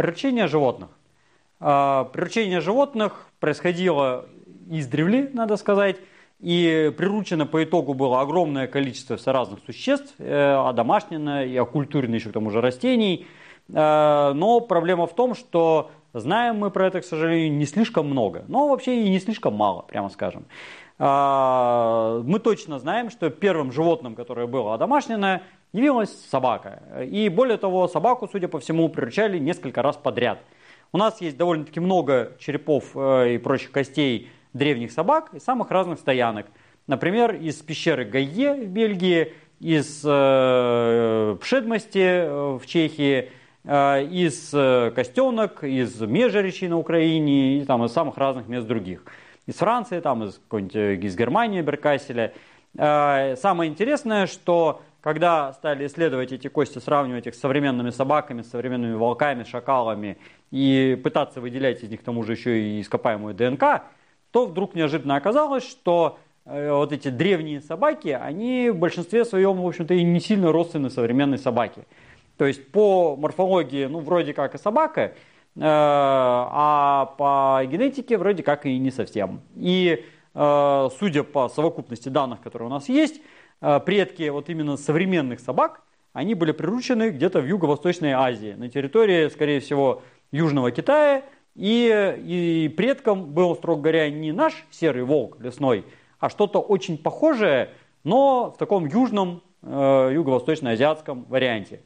[0.00, 0.88] Приручение животных.
[1.58, 4.24] Приручение животных происходило
[4.70, 5.96] издревле, надо сказать,
[6.38, 12.32] и приручено по итогу было огромное количество разных существ, э, одомашнено и оккультурено еще к
[12.32, 13.26] тому же растений.
[13.68, 18.46] Э, но проблема в том, что знаем мы про это, к сожалению, не слишком много.
[18.48, 20.46] Но вообще и не слишком мало, прямо скажем.
[21.00, 25.42] Э, мы точно знаем, что первым животным, которое было одомашнено,
[25.72, 26.82] явилась собака.
[27.10, 30.40] И более того, собаку, судя по всему, приручали несколько раз подряд.
[30.92, 36.46] У нас есть довольно-таки много черепов и прочих костей древних собак из самых разных стоянок.
[36.86, 43.30] Например, из пещеры Гайе в Бельгии, из э, Пшедмости э, в Чехии,
[43.64, 49.04] э, из э, Костенок, из Межеречи на Украине и там, из самых разных мест других.
[49.46, 50.40] Из Франции, там, из,
[50.74, 52.32] э, из Германии, Беркаселя.
[52.76, 58.50] Э, самое интересное, что когда стали исследовать эти кости, сравнивать их с современными собаками, с
[58.50, 60.18] современными волками, шакалами
[60.50, 63.82] и пытаться выделять из них к тому же еще и ископаемую ДНК,
[64.30, 69.66] то вдруг неожиданно оказалось, что э, вот эти древние собаки, они в большинстве своем, в
[69.66, 71.86] общем-то, и не сильно родственны современной собаке.
[72.36, 75.14] То есть по морфологии, ну, вроде как и собака,
[75.62, 79.40] а по генетике вроде как и не совсем.
[79.56, 83.20] И э, судя по совокупности данных, которые у нас есть,
[83.60, 89.60] предки вот именно современных собак, они были приручены где-то в Юго-Восточной Азии, на территории, скорее
[89.60, 90.02] всего,
[90.32, 95.84] Южного Китая, и, и предком был, строго говоря, не наш серый волк лесной,
[96.18, 97.70] а что-то очень похожее,
[98.04, 101.82] но в таком южном, э, юго-восточно-азиатском варианте.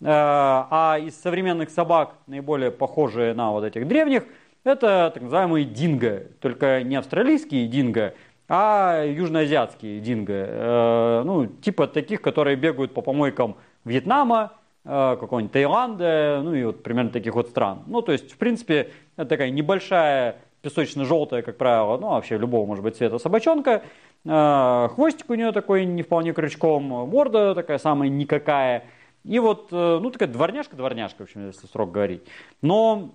[0.00, 4.24] Э, а из современных собак, наиболее похожие на вот этих древних,
[4.64, 6.24] это так называемые динго.
[6.40, 8.14] Только не австралийские динго,
[8.48, 10.34] а южноазиатские динго.
[10.34, 14.52] Э, ну, типа таких, которые бегают по помойкам Вьетнама,
[14.88, 17.82] Э, какого-нибудь Таиланда, ну и вот примерно таких вот стран.
[17.88, 22.84] Ну, то есть, в принципе, это такая небольшая песочно-желтая, как правило, ну, вообще любого, может
[22.84, 23.82] быть, цвета собачонка.
[24.24, 28.84] Хвостик у нее такой не вполне крючком, морда такая самая никакая.
[29.26, 32.22] И вот, э, ну, такая дворняжка-дворняжка, в общем, если срок говорить.
[32.62, 33.12] Но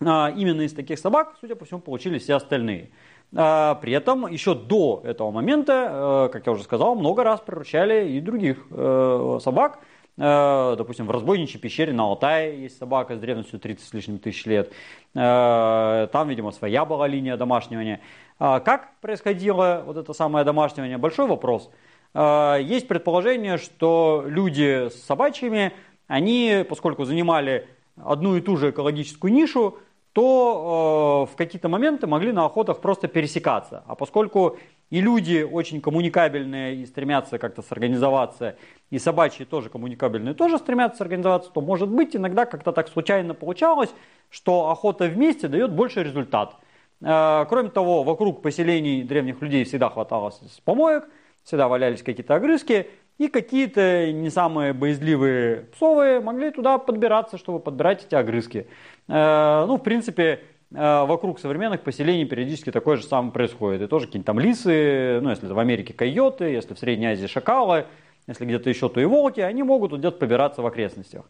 [0.00, 2.90] именно из таких собак, судя по всему, получились все остальные.
[3.32, 8.64] При этом еще до этого момента, как я уже сказал, много раз приручали и других
[8.70, 9.80] собак.
[10.18, 14.46] Э, допустим, в разбойничьей пещере на Алтае есть собака с древностью 30 с лишним тысяч
[14.46, 14.72] лет.
[15.14, 18.00] Э, там, видимо, своя была линия домашнего.
[18.38, 20.96] Как происходило вот это самое домашнего?
[20.98, 21.70] Большой вопрос.
[22.14, 25.72] Э, есть предположение, что люди с собачьими,
[26.06, 29.78] они, поскольку занимали одну и ту же экологическую нишу,
[30.12, 33.84] то в какие-то моменты могли на охотах просто пересекаться.
[33.86, 34.58] А поскольку
[34.90, 38.56] и люди очень коммуникабельные и стремятся как-то сорганизоваться,
[38.90, 43.90] и собачьи тоже коммуникабельные, тоже стремятся организоваться, то может быть иногда как-то так случайно получалось,
[44.30, 46.56] что охота вместе дает больше результат.
[47.00, 50.32] Э, кроме того, вокруг поселений древних людей всегда хватало
[50.64, 51.08] помоек,
[51.48, 58.04] всегда валялись какие-то огрызки, и какие-то не самые боязливые псовые могли туда подбираться, чтобы подбирать
[58.04, 58.68] эти огрызки.
[59.08, 63.80] Э, ну, в принципе, э, вокруг современных поселений периодически такое же самое происходит.
[63.80, 67.86] И тоже какие-нибудь там лисы, ну, если в Америке койоты, если в Средней Азии шакалы–
[68.26, 71.24] если где-то еще, то и волки, они могут где-то побираться в окрестностях.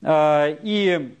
[0.00, 1.16] Э, и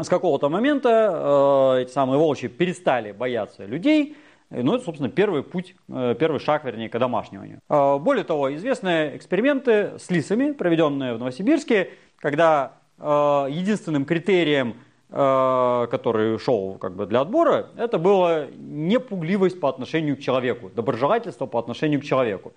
[0.00, 4.16] с какого-то момента эти самые волчи перестали бояться людей,
[4.50, 7.60] ну, это, собственно, первый путь, э, первый шаг, вернее, к домашнему.
[7.68, 14.76] Более того, известны эксперименты с лисами, проведенные в Новосибирске, когда единственным критерием,
[15.10, 21.58] который шел как бы, для отбора, это была непугливость по отношению к человеку, доброжелательство по
[21.58, 22.52] отношению к человеку.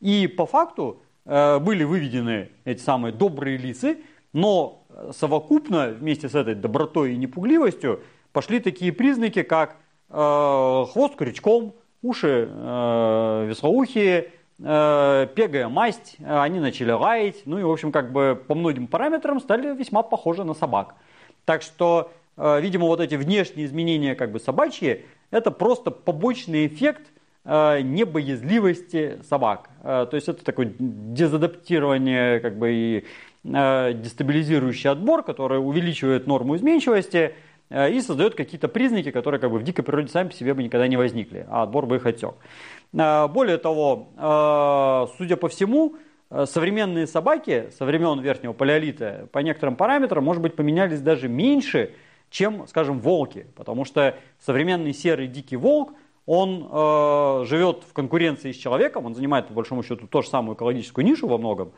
[0.00, 3.96] И по факту Э, были выведены эти самые добрые лица,
[4.32, 9.76] но совокупно вместе с этой добротой и непугливостью пошли такие признаки, как э,
[10.12, 17.92] хвост крючком, уши э, веслоухие, э, пегая масть, они начали лаять, ну и, в общем,
[17.92, 20.94] как бы по многим параметрам стали весьма похожи на собак.
[21.44, 27.12] Так что, э, видимо, вот эти внешние изменения как бы собачьи, это просто побочный эффект
[27.44, 29.68] Э, небоязливости собак.
[29.82, 33.04] Э, то есть это такое дезадаптирование как бы и
[33.42, 37.34] э, дестабилизирующий отбор, который увеличивает норму изменчивости
[37.72, 40.86] и создает какие-то признаки, которые как бы в дикой природе сами по себе бы никогда
[40.88, 42.34] не возникли, а отбор бы их отсек.
[42.92, 45.96] Более того, судя по всему,
[46.44, 51.94] современные собаки со времен верхнего палеолита по некоторым параметрам, может быть, поменялись даже меньше,
[52.28, 53.46] чем, скажем, волки.
[53.54, 55.94] Потому что современный серый дикий волк–
[56.26, 60.56] он э, живет в конкуренции с человеком, он занимает, по большому счету, ту же самую
[60.56, 61.72] экологическую нишу во многом.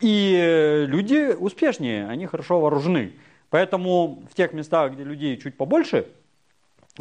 [0.00, 3.12] И люди успешнее, они хорошо вооружены.
[3.50, 6.08] Поэтому в тех местах, где людей чуть побольше,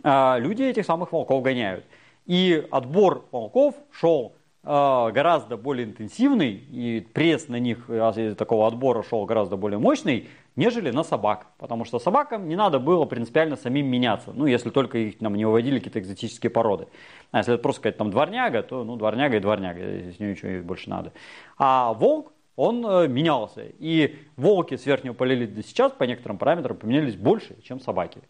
[0.03, 1.85] а, люди этих самых волков гоняют.
[2.25, 9.03] И отбор волков шел а, гораздо более интенсивный, и пресс на них из такого отбора
[9.03, 11.47] шел гораздо более мощный, нежели на собак.
[11.57, 14.31] Потому что собакам не надо было принципиально самим меняться.
[14.33, 16.87] Ну, если только их там, не выводили какие-то экзотические породы.
[17.31, 20.89] А если это просто сказать там дворняга, то ну, дворняга и дворняга, здесь ничего больше
[20.89, 21.11] надо.
[21.57, 23.63] А волк, он э, менялся.
[23.79, 28.21] И волки с верхнего полилита сейчас по некоторым параметрам поменялись больше, чем собаки.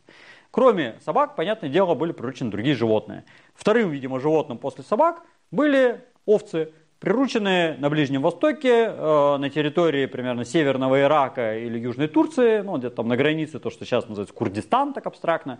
[0.51, 3.25] Кроме собак, понятное дело, были приручены другие животные.
[3.53, 10.45] Вторым, видимо, животным после собак были овцы, прирученные на Ближнем Востоке, э, на территории примерно
[10.45, 14.93] северного Ирака или Южной Турции, ну, где-то там на границе, то, что сейчас называется Курдистан,
[14.93, 15.59] так абстрактно.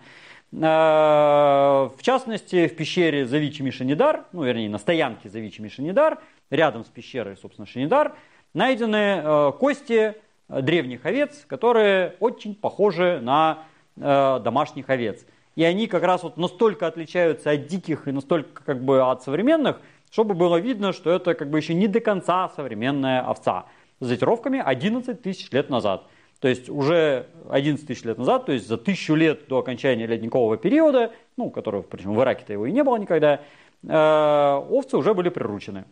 [0.54, 6.20] Э, в частности, в пещере Завичи Шанидар, ну, вернее, на стоянке Завичи Шанидар,
[6.50, 8.16] рядом с пещерой, собственно, Шанидар,
[8.56, 10.16] найдены э, кости
[10.50, 13.64] древних овец, которые очень похожи на
[13.96, 15.26] домашних овец.
[15.56, 19.80] И они как раз вот настолько отличаются от диких и настолько как бы от современных,
[20.12, 23.66] чтобы было видно, что это как бы еще не до конца современная овца.
[24.02, 26.04] С датировками 11 тысяч лет назад.
[26.42, 30.58] То есть уже 11 тысяч лет назад, то есть за тысячу лет до окончания ледникового
[30.58, 33.42] периода, ну, которого, причем в Ираке-то его и не было никогда,
[33.84, 35.86] э, овцы уже были приручены.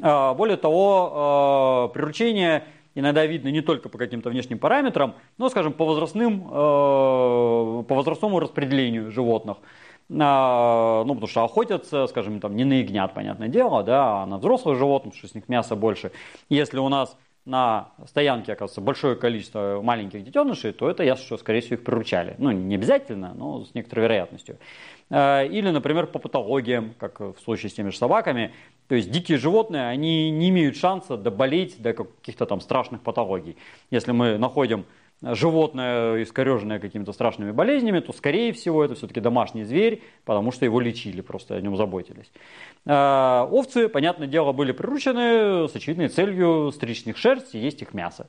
[0.00, 5.72] Э, более того, э, приручение иногда видно не только по каким-то внешним параметрам, но, скажем,
[5.72, 9.56] по возрастным, по возрастному распределению животных.
[10.20, 14.38] А, ну, потому что охотятся, скажем, там, не на ягнят, понятное дело, да, а на
[14.38, 16.12] взрослых животных, что с них мяса больше.
[16.48, 21.60] Если у нас на стоянке, оказывается, большое количество маленьких детенышей, то это ясно, что, скорее
[21.60, 22.36] всего, их приручали.
[22.38, 24.58] Ну, не обязательно, но с некоторой вероятностью.
[25.10, 28.52] А, или, например, по патологиям, как в случае с теми же собаками.
[28.92, 33.56] То есть дикие животные, они не имеют шанса доболеть до каких-то там страшных патологий.
[33.90, 34.84] Если мы находим
[35.22, 40.78] животное, искореженное какими-то страшными болезнями, то, скорее всего, это все-таки домашний зверь, потому что его
[40.78, 42.30] лечили, просто о нем заботились.
[42.84, 47.94] А, овцы, понятное дело, были приручены с очевидной целью стричь их шерсть и есть их
[47.94, 48.26] мясо.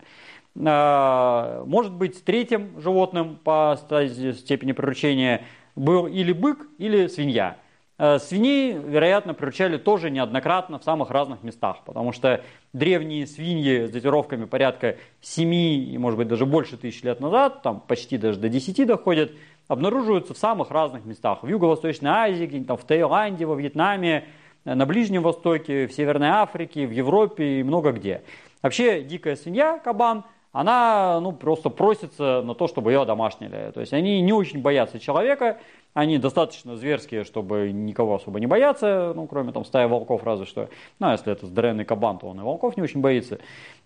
[0.65, 5.43] А, может быть, третьим животным по степени приручения
[5.75, 7.57] был или бык, или свинья.
[8.05, 13.91] Э, свиней, вероятно, приручали тоже неоднократно в самых разных местах, потому что древние свиньи с
[13.91, 18.49] датировками порядка 7 и, может быть, даже больше тысяч лет назад, там почти даже до
[18.49, 19.31] 10 доходят,
[19.69, 21.43] обнаруживаются в самых разных местах.
[21.43, 24.25] В Юго-Восточной Азии, там, в Таиланде, во Вьетнаме,
[24.65, 28.23] э, на Ближнем Востоке, в Северной Африке, в Европе и много где.
[28.61, 33.71] Вообще дикая свинья, кабан, она ну, просто просится на то, чтобы ее одомашнили.
[33.73, 35.57] То есть они не очень боятся человека,
[35.93, 40.69] они достаточно зверские, чтобы никого особо не бояться, ну, кроме там стаи волков разве что.
[40.99, 43.39] Ну, а если это здоровенный кабан, то он и волков не очень боится.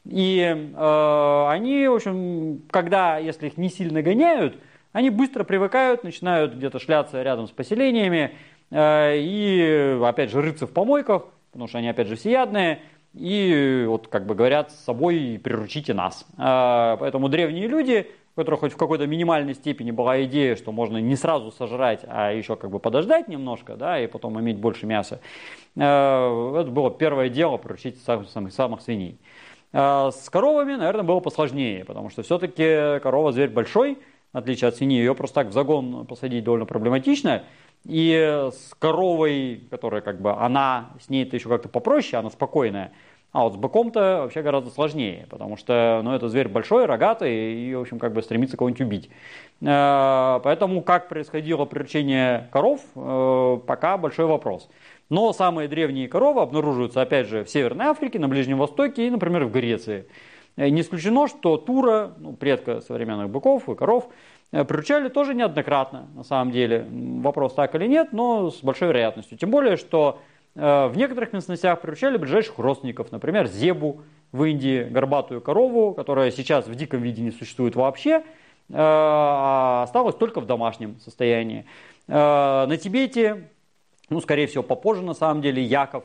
[0.06, 4.58] И э, они, в общем, когда, если их не сильно гоняют,
[4.94, 8.32] они быстро привыкают, начинают где-то шляться рядом с поселениями
[8.72, 12.80] э, и, опять же, рыться в помойках, потому что они, опять же, всеядные,
[13.14, 16.26] и вот как бы говорят с собой приручите нас.
[16.38, 20.98] Э, поэтому древние люди у которых хоть в какой-то минимальной степени была идея, что можно
[20.98, 25.20] не сразу сожрать, а еще как бы подождать немножко, да, и потом иметь больше мяса.
[25.76, 29.18] Э, это было первое дело, приручить самых, самых, самых свиней.
[29.74, 33.98] Э, с коровами, наверное, было посложнее, потому что все-таки корова зверь большой,
[34.34, 37.44] в отличие от свиньи, ее просто так в загон посадить довольно проблематично.
[37.86, 38.14] И
[38.52, 42.92] с коровой, которая как бы, она, с ней это еще как-то попроще, она спокойная,
[43.34, 47.76] а вот с быком-то вообще гораздо сложнее, потому что ну, это зверь большой, рогатый и,
[47.76, 49.10] в общем, как бы стремится кого-нибудь убить.
[49.62, 54.70] Э, поэтому как происходило приручение коров, э, пока большой вопрос.
[55.10, 59.46] Но самые древние коровы обнаруживаются, опять же, в Северной Африке, на Ближнем Востоке и, например,
[59.46, 60.08] в Греции.
[60.56, 64.08] Э, не исключено, что Тура, ну, предка современных быков и коров,
[64.50, 66.88] приручали тоже неоднократно, на самом деле.
[66.90, 69.38] Вопрос так или нет, но с большой вероятностью.
[69.38, 70.20] Тем более, что
[70.58, 76.74] в некоторых местностях приручали ближайших родственников, например, зебу в Индии, горбатую корову, которая сейчас в
[76.74, 78.24] диком виде не существует вообще, э,
[78.70, 81.66] а осталась только в домашнем состоянии.
[82.08, 83.50] Э, на Тибете,
[84.10, 86.04] ну, скорее всего, попозже, на самом деле, яков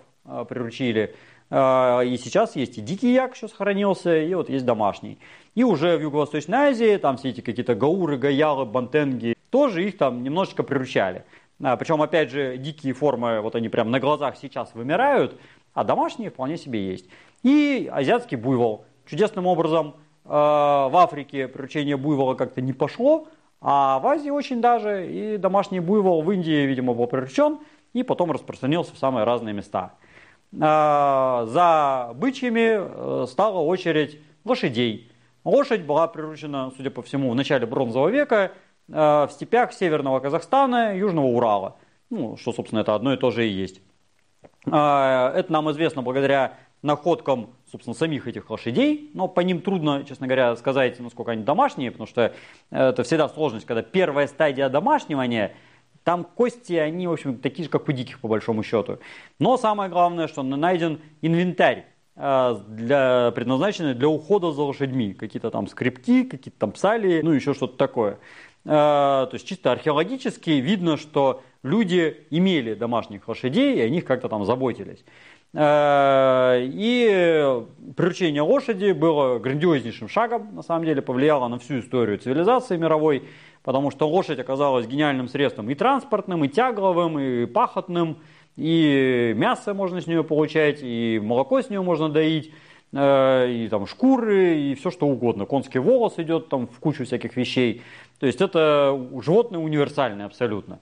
[0.48, 1.14] приручили.
[1.50, 5.18] И сейчас есть и дикий як еще сохранился, и вот есть домашний.
[5.54, 10.22] И уже в Юго-Восточной Азии, там все эти какие-то гауры, гаялы, бантенги, тоже их там
[10.22, 11.24] немножечко приручали.
[11.62, 15.38] А, Причем, опять же, дикие формы, вот они прям на глазах сейчас вымирают,
[15.74, 17.08] а домашние вполне себе есть.
[17.42, 18.84] И азиатский буйвол.
[19.06, 23.28] Чудесным образом э, в Африке приручение буйвола как-то не пошло,
[23.60, 25.08] а в Азии очень даже.
[25.08, 27.60] И домашний буйвол в Индии, видимо, был приручен
[27.92, 29.94] и потом распространился в самые разные места.
[30.52, 35.12] Э, за бычьими э, стала очередь лошадей.
[35.44, 38.52] Лошадь была приручена, судя по всему, в начале бронзового века
[38.88, 41.76] в степях северного Казахстана южного Урала.
[42.10, 43.80] Ну, что, собственно, это одно и то же и есть.
[44.66, 50.26] Э, это нам известно благодаря находкам, собственно, самих этих лошадей, но по ним трудно, честно
[50.26, 52.34] говоря, сказать, насколько они домашние, потому что
[52.70, 55.54] это всегда сложность, когда первая стадия домашнивания,
[56.02, 58.98] там кости, они, в общем, такие же, как у диких, по большому счету.
[59.38, 61.86] Но самое главное, что найден инвентарь,
[62.16, 65.14] э, для, предназначенный для ухода за лошадьми.
[65.14, 68.18] Какие-то там скрипки, какие-то там псалии, ну еще что-то такое.
[68.64, 74.28] Э, то есть чисто археологически видно, что люди имели домашних лошадей и о них как-то
[74.28, 75.04] там заботились.
[75.54, 77.62] Э, и
[77.96, 83.24] приручение лошади было грандиознейшим шагом, на самом деле, повлияло на всю историю цивилизации мировой,
[83.62, 88.18] потому что лошадь оказалась гениальным средством и транспортным, и тягловым, и пахотным,
[88.56, 92.52] и мясо можно с нее получать, и молоко с нее можно доить,
[92.92, 95.44] э, и там шкуры, и все что угодно.
[95.44, 97.82] Конский волос идет там в кучу всяких вещей.
[98.22, 100.78] То есть это животное универсальное абсолютно.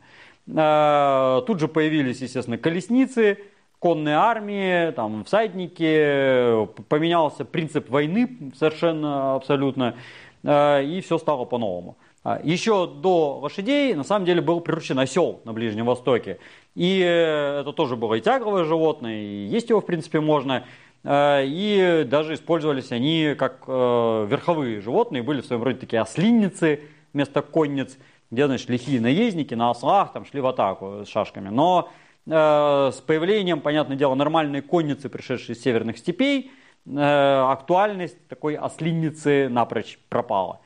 [0.46, 3.38] Э, тут же появились, естественно, колесницы,
[3.78, 9.94] конные армии, там, всадники, поменялся принцип войны совершенно абсолютно,
[10.42, 11.96] э, и все стало по-новому.
[12.24, 16.40] А, Еще до лошадей на самом деле был приручен осел на Ближнем Востоке.
[16.74, 20.64] И э, это тоже было и тягловое животное, и есть его в принципе можно.
[21.04, 26.80] Э, и даже использовались они как верховые животные, были в своем роде такие ослинницы
[27.12, 27.98] вместо конниц,
[28.30, 31.48] где, значит, лихие наездники на ослах там шли в атаку с шашками.
[31.48, 31.90] Но
[32.26, 36.52] Э, с появлением, понятное дело, нормальной конницы, пришедшей из северных степей,
[36.86, 40.60] э, актуальность такой ослинницы напрочь пропала.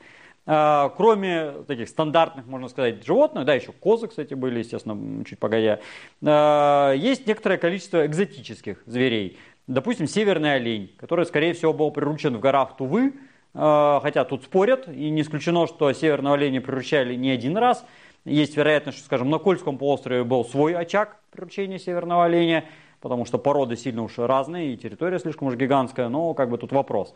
[0.45, 5.79] Э, кроме таких стандартных, можно сказать, животных, да, еще козы, кстати, были, естественно, чуть погодя,
[6.21, 9.39] есть некоторое количество экзотических зверей.
[9.67, 13.13] Допустим, северный олень, который, скорее всего, был приручен в горах Тувы,
[13.55, 17.85] хотя тут спорят, и не исключено, что северного оленя приручали не один раз–
[18.25, 22.65] есть вероятность, что, скажем, на Кольском полуострове был свой очаг приручения северного оленя,
[22.99, 26.71] потому что породы сильно уж разные, и территория слишком уж гигантская, но как бы тут
[26.71, 27.13] вопрос.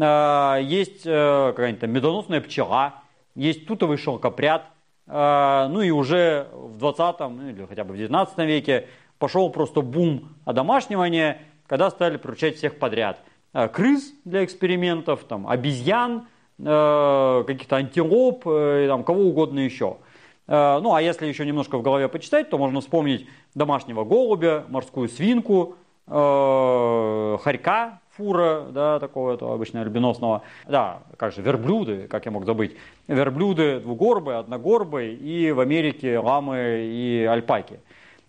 [0.00, 2.94] А, есть э, какая-нибудь там медоносная пчела,
[3.36, 4.66] есть тутовый шелкопряд,
[5.06, 8.86] ну и уже в 20 ну или хотя бы в 19 веке
[9.18, 13.18] пошел просто бум одомашнивания, когда стали приручать всех подряд.
[13.52, 16.26] А, крыс для экспериментов, там, обезьян,
[16.58, 19.98] э, каких-то антилоп, э, там, кого угодно еще–
[20.50, 25.08] Э, ну, а если еще немножко в голове почитать, то можно вспомнить домашнего голубя, морскую
[25.08, 25.76] свинку,
[26.08, 30.42] э, хорька, фура, да, такого этого обычно альбиносного.
[30.66, 32.76] Да, как же, верблюды, как я мог забыть.
[33.06, 37.78] Верблюды двугорбые, одногорбые, и в Америке ламы и альпаки.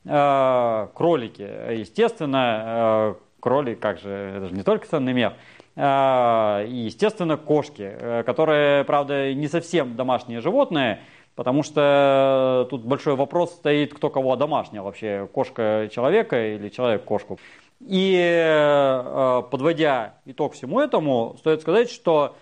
[0.05, 1.41] Э, кролики,
[1.73, 5.33] естественно, кролик, как же, это же не только ценный мех,
[5.75, 10.99] и, естественно, кошки, которые, правда, не совсем домашние животные,
[11.35, 17.39] Потому что тут большой вопрос стоит, кто кого домашняя вообще, кошка человека или человек кошку.
[17.79, 22.35] И э, подводя итог всему этому, стоит сказать, что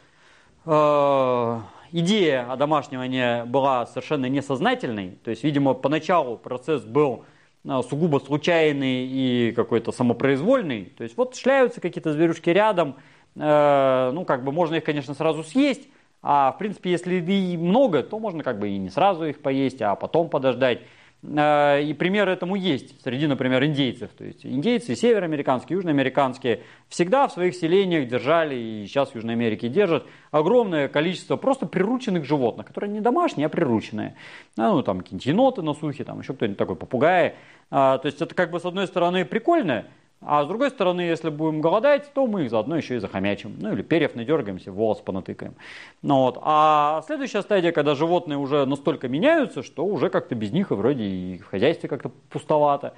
[0.66, 1.60] э,
[1.92, 5.12] идея одомашнивания была совершенно несознательной.
[5.24, 10.86] То есть, видимо, поначалу процесс был э, сугубо случайный и какой-то самопроизвольный.
[10.98, 12.96] То есть вот шляются какие-то зверюшки рядом,
[13.36, 15.88] ну как бы можно их, конечно, сразу съесть,
[16.22, 19.82] а в принципе, если и много, то можно как бы и не сразу их поесть,
[19.82, 20.82] а потом подождать.
[21.22, 24.10] Э, и пример этому есть среди, например, индейцев.
[24.18, 29.70] То есть индейцы североамериканские, южноамериканские всегда в своих селениях держали, и сейчас в Южной Америке
[29.70, 34.16] держат, огромное количество просто прирученных животных, которые не домашние, а прирученные.
[34.56, 37.36] Ну, там какие-нибудь еноты на сухе, там еще кто-нибудь такой, попугаи.
[37.72, 39.86] А, то есть это как бы с одной стороны прикольно,
[40.22, 43.56] а с другой стороны, если будем голодать, то мы их заодно еще и захомячим.
[43.58, 45.56] Ну или перьев надергаемся, волос понатыкаем.
[46.02, 46.40] Ну, вот.
[46.42, 51.06] А следующая стадия, когда животные уже настолько меняются, что уже как-то без них и вроде
[51.06, 52.94] и в хозяйстве как-то пустовато.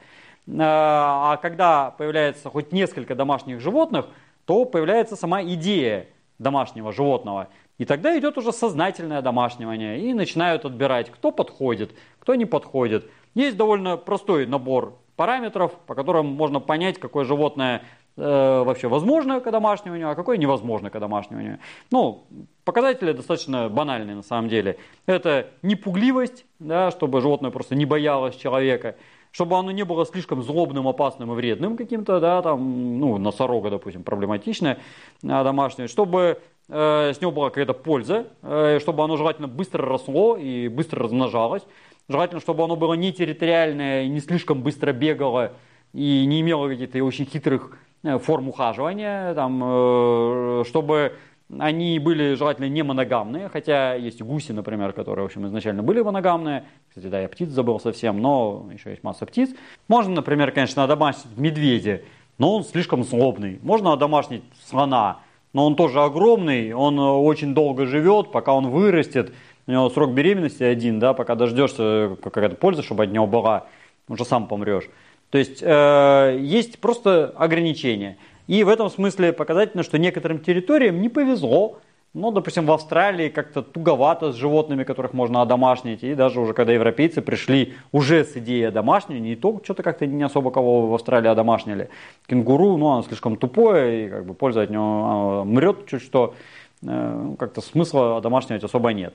[0.60, 4.08] А, а когда появляется хоть несколько домашних животных,
[4.46, 6.08] то появляется сама идея
[6.40, 7.50] домашнего животного.
[7.78, 10.00] И тогда идет уже сознательное домашнивание.
[10.00, 13.08] И начинают отбирать, кто подходит, кто не подходит.
[13.36, 17.84] Есть довольно простой набор параметров, по которым можно понять, какое животное
[18.18, 21.60] э, вообще возможно к домашнему, а какое невозможно к домашнему.
[21.92, 22.26] Ну,
[22.66, 24.80] показатели достаточно банальные на самом деле.
[25.06, 28.96] Это непугливость, да, чтобы животное просто не боялось человека,
[29.30, 34.02] чтобы оно не было слишком злобным, опасным и вредным каким-то, да, там, ну, носорога, допустим,
[34.02, 34.80] проблематичное
[35.24, 40.36] а, домашнее, чтобы э, с него была какая-то польза, э, чтобы оно желательно быстро росло
[40.36, 41.62] и быстро размножалось,
[42.12, 45.54] Желательно, чтобы оно было не территориальное, не слишком быстро бегало
[45.94, 51.14] и не имело каких-то очень хитрых э, форм ухаживания, там, э, чтобы
[51.58, 56.66] они были желательно не моногамные, хотя есть гуси, например, которые, в общем, изначально были моногамные.
[56.90, 59.52] Кстати, да, я птиц забыл совсем, но еще есть масса птиц.
[59.88, 62.02] Можно, например, конечно, одомашнить медведя,
[62.38, 63.60] но он слишком злобный.
[63.64, 65.20] Можно одомашнить слона,
[65.54, 69.34] но он тоже огромный, он очень долго живет, пока он вырастет.
[69.68, 73.68] У него срок беременности один, да, пока дождешься какая-то польза, чтобы от него была,
[74.08, 74.90] уже сам помрешь.
[75.30, 78.18] То есть э, есть просто ограничения.
[78.48, 81.80] И в этом смысле показательно, что некоторым территориям не повезло.
[82.14, 86.04] Ну, допустим, в Австралии как-то туговато с животными, которых можно одомашнить.
[86.04, 90.24] И даже уже когда европейцы пришли уже с идеей одомашнивания, не то, что-то как-то не
[90.24, 91.90] особо кого в Австралии одомашнили.
[92.28, 96.34] Кенгуру, ну, оно слишком тупое, и как бы польза от него мрет чуть что.
[96.84, 99.14] Э, ну, как-то смысла одомашнивать особо нет.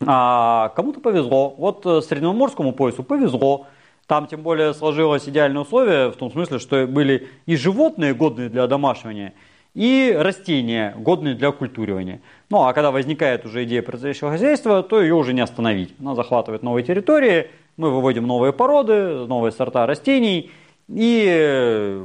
[0.00, 1.54] А кому-то повезло.
[1.56, 3.66] Вот э, Средиземноморскому поясу повезло.
[4.06, 8.66] Там тем более сложилось идеальное условие в том смысле, что были и животные, годные для
[8.66, 9.32] домашивания,
[9.74, 12.20] и растения, годные для культуривания.
[12.50, 15.94] Ну а когда возникает уже идея производящего хозяйства, то ее уже не остановить.
[16.00, 20.50] Она захватывает новые территории, мы выводим новые породы, новые сорта растений,
[20.88, 22.02] и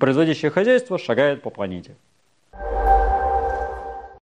[0.00, 1.94] производящее хозяйство шагает по планете.